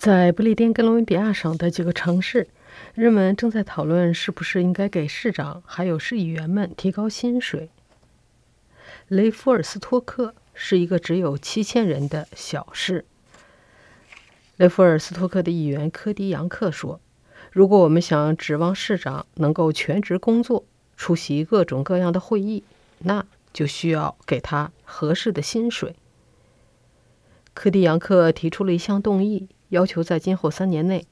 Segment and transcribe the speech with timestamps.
[0.00, 2.48] 在不列颠哥伦比亚省的几个城市，
[2.94, 7.68] 人们正在讨论是不是应该给市长还有市议员们提高薪水。
[9.08, 13.04] 雷夫尔斯托克是一个只有七千人的小市。
[14.56, 16.98] 雷夫尔斯托克的议员科迪扬克说
[17.52, 20.64] ：“如果我们想指望市长能够全职工作，
[20.96, 22.64] 出席各种各样的会议，
[23.00, 25.94] 那就需要给他合适的薪水。”
[27.52, 29.46] 科迪扬克提出了一项动议。
[29.70, 31.06] 要求在今后三年内，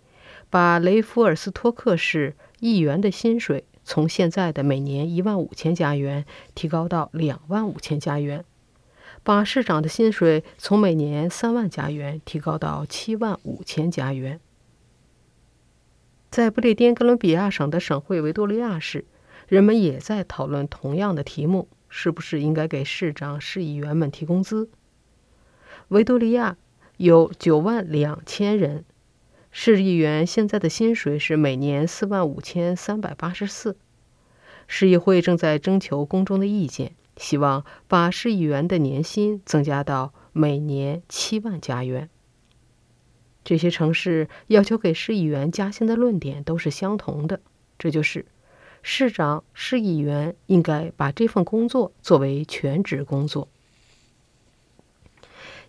[0.48, 8.44] 把雷夫尔斯托克市议员的薪水从现在的每年一万五千加元提高到两万五千加元，
[9.22, 14.38] 把市长的薪水从每年三万加元提高到七万五千加元。
[16.30, 19.06] 在不列颠哥伦比亚省的省会维多利亚市，
[19.46, 24.68] 人们也在讨论同样的题目：是不是应该给市长、市议员们提工资？
[25.88, 26.56] 维多利亚。
[26.98, 28.84] 有九万两千人，
[29.52, 33.76] 市议员现在的薪水是每年四万五千三百八十四。
[34.66, 42.10] 市议会正在征求公众的意见，希望把市议员的年薪增加到每年七万加元。
[43.44, 47.40] 这些城市要求给市议员加薪的论点都是相同的，
[47.78, 48.26] 这就是
[48.82, 53.46] 市长、市议员应该把这份工作作为全职工作。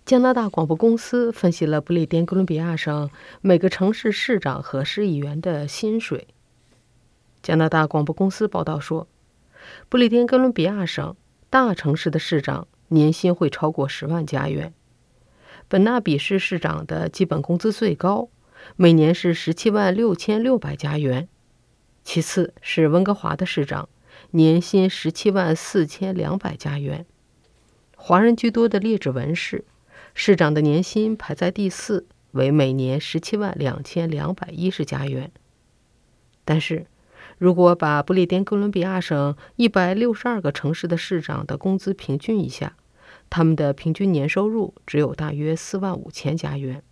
[0.09, 6.29] 加拿大广播公司分析了不列颠哥伦比亚省每个城市市长和市议员的薪水。
[7.43, 9.07] 加拿大广播公司报道说，
[9.87, 11.15] 不列颠哥伦比亚省
[11.51, 14.73] 大城市的市长年薪会超过十万加元。
[15.67, 18.29] 本纳比市市长的基本工资最高，
[18.75, 21.29] 每年是十七万六千六百加元。
[22.03, 23.87] 其次是温哥华的市长，
[24.31, 27.05] 年薪十七万四千两百加元。
[27.95, 29.65] 华人居多的列治文市。
[30.21, 35.31] 市长的年薪排在第四，为每年十七万两千两百一十加元。
[36.43, 36.87] 但是，
[37.37, 42.75] 如果把不列颠哥伦比亚省一百六十二个城市的市长的工资平均一下，
[43.29, 46.83] 他们的平均年收入只有大约四万五千加元。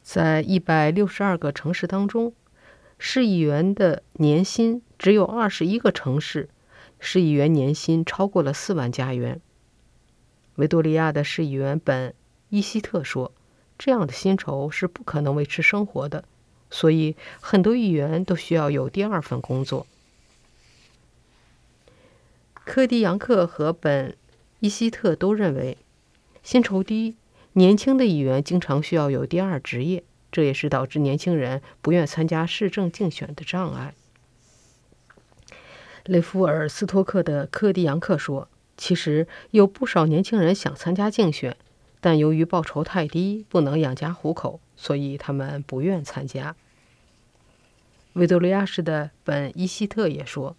[0.00, 2.32] 在一百六十二个城市当中，
[2.98, 6.48] 市议员的年薪只有二十一个城市，
[6.98, 9.38] 市议员年薪超过了四万加元。
[10.56, 12.10] 维多利亚的市议员本·
[12.48, 13.32] 伊希特说
[13.78, 16.24] ：“这样的薪酬是不可能维持生活的，
[16.70, 19.86] 所以很多议员都需要有第二份工作。”
[22.64, 24.10] 科迪扬克和本·
[24.60, 25.76] 伊希特都认为，
[26.42, 27.16] 薪酬低、
[27.52, 30.02] 年轻的议员经常需要有第二职业，
[30.32, 33.94] 这也是导致年轻人不愿参加市政竞选的障碍。
[36.04, 38.48] 雷夫尔斯托克的科迪扬克说。
[38.76, 41.56] 其实有不少年轻人想参加竞选，
[42.00, 46.54] 但由于报酬太低，不能养家糊口，所以他们不愿参加。
[48.12, 50.56] 维多利亚市的本伊希特也说，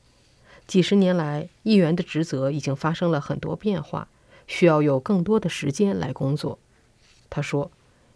[0.65, 4.07] 几十年来，议员的职责已经发生了很多变化，
[4.47, 6.59] 需要有更多的时间来工作。
[7.29, 7.71] 他说，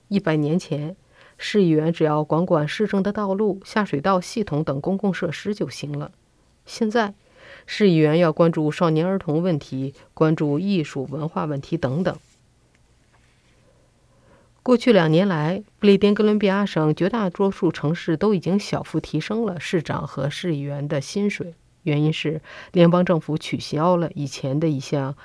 [0.07, 0.95] 一百年前，
[1.37, 6.11] 市议员只要管管市政的道路、下水道系统等公共设施就行了，
[6.65, 7.13] 现在。
[7.65, 12.17] 市议员要关注少年儿童问题，关注艺术文化问题等等。
[14.63, 22.41] 过去两年来，不列颠哥伦比亚省绝大多数城市都已经小幅提升了市长和市议员的薪水，原因是
[22.71, 25.15] 联邦政府取消了以前的一项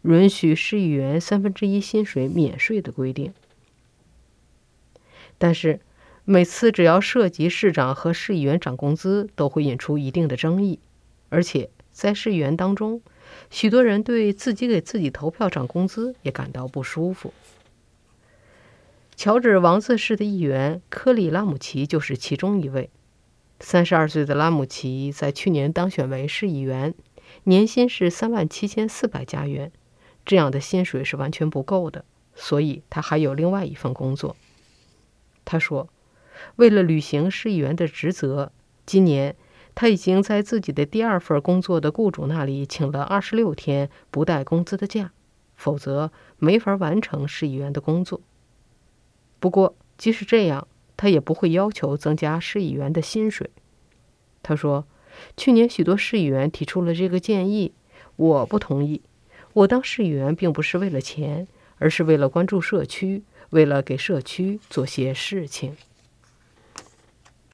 [0.00, 3.34] 允许市议员三分之一薪水免税的规定。
[5.36, 5.80] 但是，
[6.24, 10.78] 每次只要涉及市长和市议员涨工资，都会引出一定的争议，
[11.28, 11.68] 而且。
[11.96, 13.00] 在市议员当中，
[13.48, 17.32] 许多人对自己给自己投票涨工资也感到不舒服。
[19.16, 22.90] 乔治王子市的议员科里拉姆奇就是其中一位。
[23.60, 26.92] 三十二岁的拉姆奇在去年当选为市议员，
[27.44, 29.72] 年薪是三万七千四百加元，
[30.26, 34.36] 这样的薪水是完全不够的，所以他还有另外一份工作。
[35.46, 35.88] 他说
[36.56, 38.52] ：“为了履行市议员的职责，
[38.84, 39.34] 今年。”
[39.76, 45.12] 他已经在自己的第二份工作的雇主那里请了二十六天不带工资的假，
[45.54, 48.22] 否则没法完成市议员的工作。
[49.38, 53.50] 不过，即使这样，他也不会要求增加市议员的薪水。
[54.42, 54.86] 他说
[55.36, 57.74] ：“去年许多市议员提出了这个建议，
[58.16, 59.02] 我不同意。
[59.52, 61.46] 我当市议员并不是为了钱，
[61.76, 65.76] 而是为了关注社区，为了给社区做些事情。”